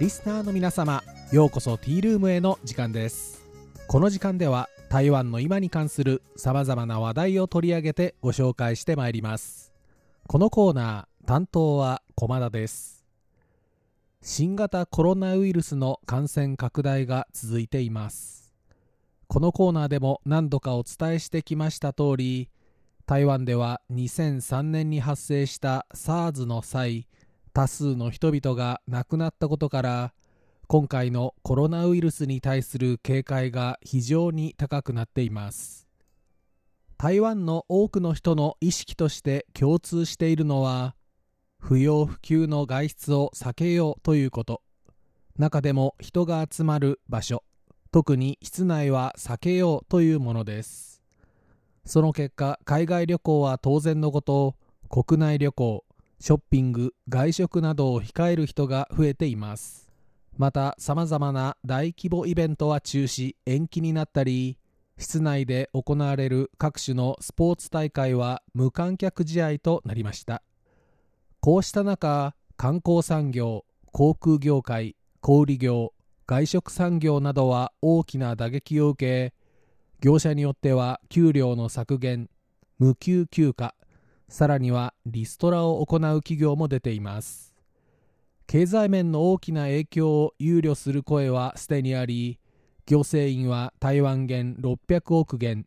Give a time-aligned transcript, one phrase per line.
[0.00, 3.44] リスナーの皆様ようこそティールームへの時間です。
[3.86, 9.74] この時間では台湾の今に関するさまざまな話題を取り上げてご紹介してまいります。
[10.26, 13.04] このコーナー担当は駒田です。
[14.22, 18.54] 新型コロナウイルスの感染拡大が続いています。
[19.26, 22.48] このコーナーでも何度かお伝えしてきました通り
[23.04, 27.06] 台湾では2003年に発生した SARS の際
[27.52, 30.12] 多数の人々が亡くなったことから
[30.68, 35.88] 今回のコロナウイルスに対する警戒が非常に高くなっています。
[36.96, 40.94] 台湾の多くの人の意識として共通しているのは
[41.58, 44.62] 不要不急の外出を避けようということ。
[45.36, 47.42] 中でも人が集まる場所
[47.90, 51.02] 特に室内は避けようというものです。
[51.84, 54.54] その結果海外旅行は当然のこと
[54.88, 55.84] 国内旅行
[56.20, 59.88] ショッピング外食などを控える人が増えています。
[60.36, 64.58] またさまざまな大規模イベントは中止延期になったり
[64.98, 70.42] 室内で行われる各種のスポーツ大会は無観客試合となりました。
[71.40, 75.94] こうした中観光産業航空業界小売業
[76.26, 79.34] 外食産業などは大きな打撃を受け
[80.00, 82.28] 業者によっては給料の削減
[82.78, 83.72] 無給休暇
[84.30, 87.52] さらにはリストラを行う企業も出ています。
[88.46, 92.38] 経済面の大きな影響を憂慮する声はすでにあり
[92.86, 95.66] 行政院は台湾元600億元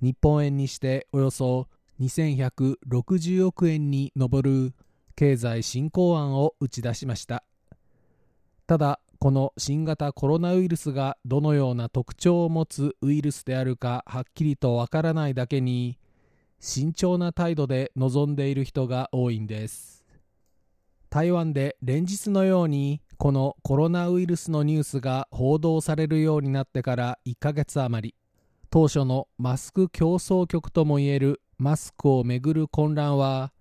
[0.00, 1.68] 日本円にしておよそ
[2.00, 4.74] 2160億円に上る
[5.16, 7.44] 経済振興案を打ち出しました。
[8.68, 15.98] ただこの新型コロナウイルスがどのような特徴を持つウイルスであるかはっきりとわからないだけに
[16.60, 20.04] 慎重な態度で臨んでいる人が多いんです。
[21.10, 28.14] 台湾で連日のようにこのコロナウイルスのニュースが報道されるようになってから1ヶ月余り。
[28.70, 33.52] 当初のマスク競争局ともいえるマスクをめぐる混乱は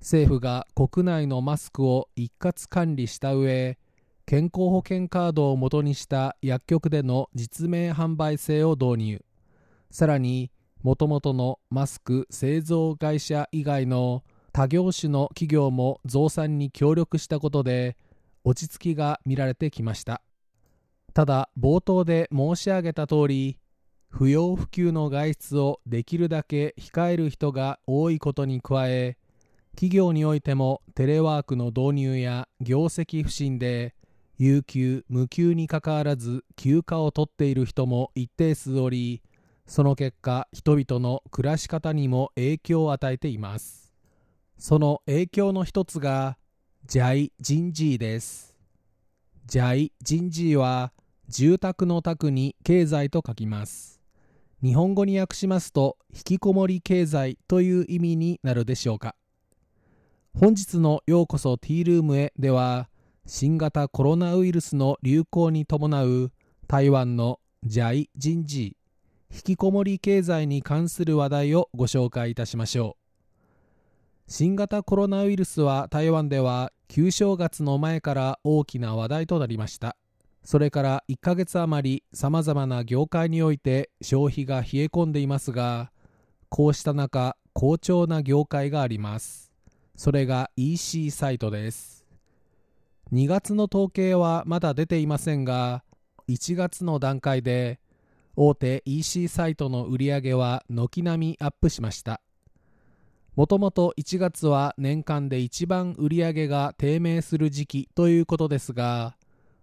[0.00, 3.78] 政府が国内のマスクを一括管理した上
[4.24, 9.24] 健康保険カードを元にした薬局での実名販売制を導入。
[9.90, 10.50] さらに
[10.82, 17.96] もともとのマスク製造会社以外の他業種の企業も増産に協力したことで
[18.44, 20.22] 落ち着きが見られてきました。
[21.14, 23.58] ただ冒頭で申し上げた通り
[24.08, 29.16] 不要不急の外出をできるだけ控える人が多いことに加え
[29.74, 33.94] 企業においてもテレワークの導入や業績不振で
[34.36, 39.22] 有給無給にかかわらず休暇を取っている人も一定数おり
[39.66, 43.92] その結果人々の暮らし方にも影響を与えています。
[44.58, 46.36] その影響の一つが
[46.86, 48.56] ジャイ人事です。
[49.46, 50.92] ジャイ人事は
[51.28, 54.00] 住宅の宅に経済と書きます。
[54.62, 59.16] 日本語に訳しますと引きこもり経済という意味になるでしょうか。
[60.38, 62.88] 本日のようこそティールームへでは
[63.26, 66.32] 新型コロナウイルスの流行に伴う
[66.68, 68.76] 台湾のジャイ人事
[69.34, 74.30] 引きこもり経済に関する話題をご紹介いたしましょう。
[74.30, 79.96] 新型コロナウイルスは台湾では旧正月の前から大きな話題となりました。
[80.44, 85.92] それから1ヶ月余りさまざまな業界において消費が冷え込んでいますが
[86.48, 89.50] こうした中好調な業界があります。
[89.96, 92.04] それが EC サイトです。
[93.12, 95.84] 2月の統計はまだ出ていませんが
[96.28, 97.80] 1月の段階で
[98.36, 102.20] 大手 EC サイトの売り上げは軒並みアップしました。
[103.34, 109.16] もともと1月は年間で一番売り上げが低迷する時期ということですが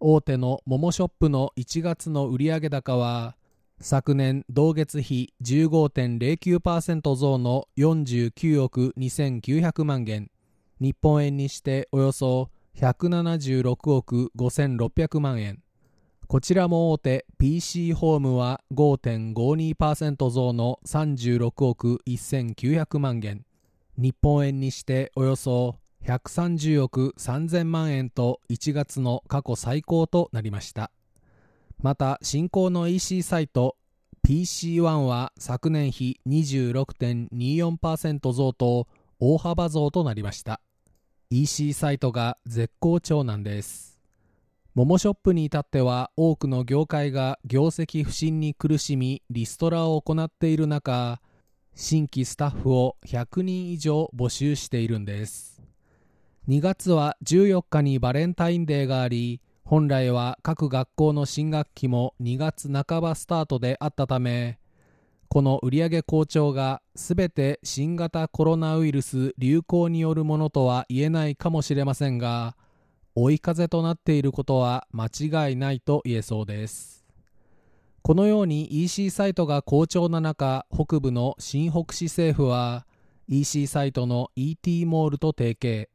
[0.00, 3.36] 大手のモモショップの1月の売上高は
[3.78, 10.28] 昨年同月比15.09%増の49億2900万元。
[10.80, 15.62] 日本円にしておよそ176億5600万円。
[16.32, 23.44] こちらも大手 PC ホームは5.52%増の36億1900万元。
[23.98, 25.76] 日本円にしておよそ
[26.06, 30.90] 130億3000万円と1月の過去最高となりました。
[31.82, 33.76] また新興の EC サイト
[34.26, 38.88] PC1 は昨年比26.24%増と
[39.20, 40.62] 大幅増となりました。
[41.28, 43.91] EC サイトが絶好調なんです。
[44.74, 51.20] モモショップに至っては多くの業界が業績不振に苦しみリストラを行っている中
[51.74, 55.62] 新規スタッフを100人以上募集しているんです。
[56.48, 64.58] 2月は14日にバレンタインデーがあり本来は各学校の新学期も2月半ばスタートであったため
[65.28, 72.56] この売上好調がすべて新型コロナウイルス流行によるものとは言えないかもしれませんが
[73.14, 77.04] 追い風となっていることは間違いないと言えそうです。
[78.02, 82.86] このように EC サイトが好調な中北部の新北市政府は
[83.28, 85.88] EC サイトの ET モールと提携。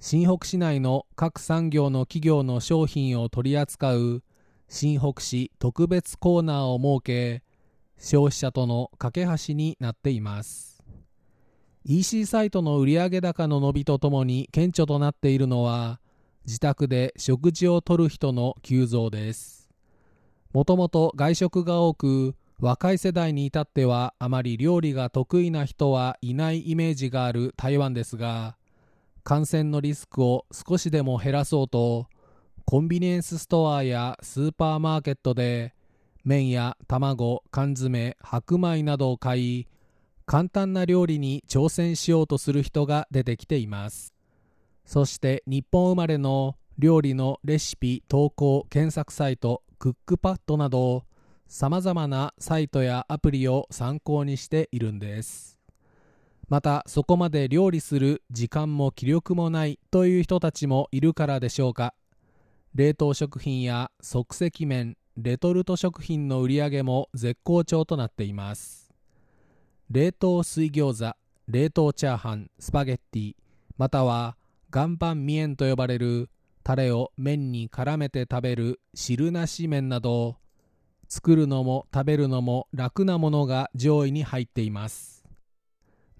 [0.00, 4.22] 新北市内の各産業の企業の商品を取り扱う
[4.68, 7.42] 新北市特別コーナーを設け
[7.98, 10.82] 消費者との架け橋になっています。
[11.84, 16.00] EC サイトの売上高の伸びとともに顕著となっているのは
[16.50, 19.70] 自宅で食事をとる人の急増です。
[20.52, 28.56] もともと外食が多く若い世代に至ってはあまり料理が得意な人はいないイメージがある台湾ですが
[29.22, 32.08] 感染のリスクを少しでも減らそうと
[32.64, 35.76] コンビニエンスストアやスーパーマーケットで
[36.24, 39.68] 麺や卵缶詰白米などを買い
[40.26, 44.19] 簡単な料理に挑戦しようとする人が出てきています。
[44.90, 51.04] そして日本生まれの料理のレシピ投稿検索サイトクックパッドなど
[51.46, 55.60] さまざまなサイトやアプリを参考にしているんです。
[56.48, 61.94] またそこまで料理する時間も気力もないという人たちもいるからでしょうか。
[62.74, 68.92] 冷凍食品や即席麺レトルト食品の売り上げも絶好調となっています。
[69.88, 71.16] 冷凍水餃子
[71.46, 73.34] 冷凍チャーハンスパゲッティ
[73.78, 74.36] または
[74.72, 76.30] 岩盤ミエンと呼ばれる
[76.62, 80.36] タレを麺に絡めて食べる汁なし麺など
[81.08, 85.24] 作るのも食べるのも楽なものが上位に入っています。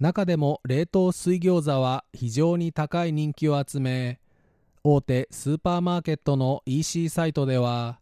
[0.00, 4.18] 中でも冷凍水餃子は非常に高い人気を集め
[4.82, 8.00] 大手スーパーマーケットの EC サイトでは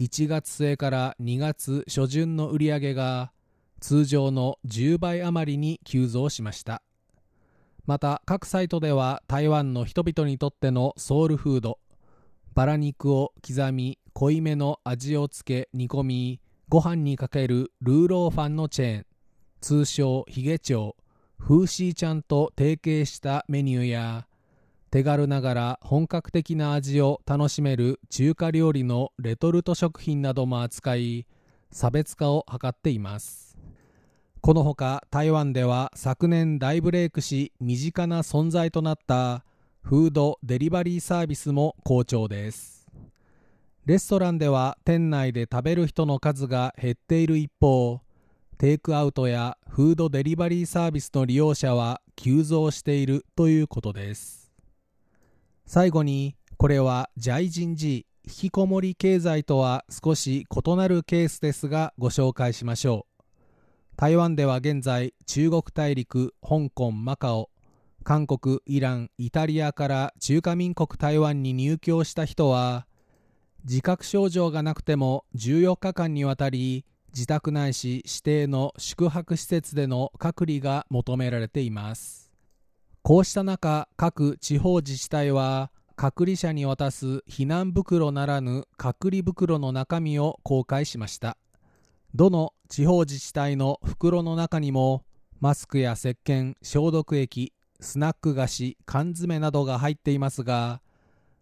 [0.00, 3.32] 1月末から2月初旬の売り上げが
[3.80, 6.82] 通常の10倍余りに急増しました。
[7.90, 11.80] また各サイトでは台湾の人々にとってのソウルフード
[12.54, 19.06] バラ肉を刻み濃いめの味をつけ煮込みご飯にかけるルーローファンのチェーン
[19.60, 20.94] 通称ヒゲチョウ
[21.36, 24.28] フーシーちゃんと提携したメニューや
[24.92, 31.26] 手軽ながら本格的な味を楽しめる中華料理のレトルト食品なども扱い
[31.72, 33.49] 差別化を図っています。
[34.50, 39.44] このほか台湾では昨年大ブレイクし身近な存在となった
[39.80, 42.88] フードデリバリーサービスも好調です。
[43.86, 48.00] レストランでは店内で食べる人の数が減っている一方
[48.58, 54.50] テイクアウトやフードデリバリーサービスの利用者は急増しているということです。
[55.64, 63.09] 最後にこれはジャイジンジ引きこもり経済とは少し異なるケースですがご紹介しましょう。
[64.00, 67.50] 台湾では現在中国大陸香港マカオ
[68.02, 72.86] 韓国イランイタリアから中華民国台湾に入居した人は
[73.64, 82.32] 自覚症状がなくても14日間にわたり自宅ないし指定の宿泊施設での隔離が求められています。
[83.02, 91.36] こうした中各地方自治体は隔離者に渡す避難袋ならぬ隔離袋の中身を公開しました。
[92.14, 95.04] どの地方自治体の袋の中にも
[95.40, 100.82] マスクや石鹸消毒液スナック菓子缶詰などが入っていますが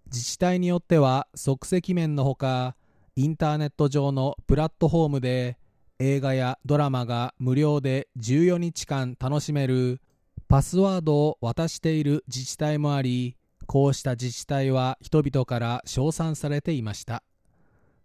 [0.06, 2.76] 自治体によっては即席麺のほか
[3.16, 5.58] インターネット上のプラットフォームで
[5.98, 10.00] 映画やドラマが無料で14日間楽しめる
[10.48, 17.22] パスワードを渡している自治体もありこうした自治体は人々から称賛されていました。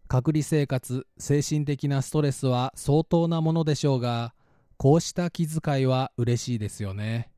[0.08, 4.34] 隔離生活精神的なストレスは相当なものでしょうが
[4.78, 7.30] こうした気遣いは嬉しいですよね。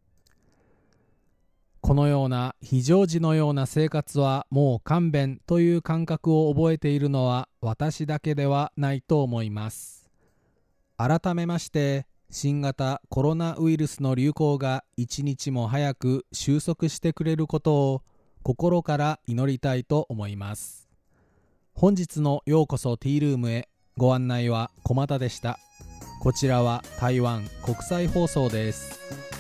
[1.82, 10.10] このような非常時のような生活はもう勘弁という感覚を覚えているのは私だけではないと思います。
[10.98, 18.02] 改めまして新型コロナウイルスの流行が一日も早く収束してくれることを
[18.42, 20.85] 心から祈りたいと思います。
[21.78, 23.68] 本日のようこそティールームへ。
[23.98, 25.60] ご案内は小又でした。
[26.22, 29.35] こちらは台湾国際放送です。